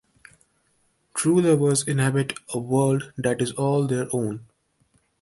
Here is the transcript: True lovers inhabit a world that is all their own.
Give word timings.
True 1.13 1.39
lovers 1.41 1.87
inhabit 1.87 2.33
a 2.49 2.57
world 2.57 3.13
that 3.19 3.39
is 3.39 3.51
all 3.51 3.85
their 3.85 4.07
own. 4.11 4.47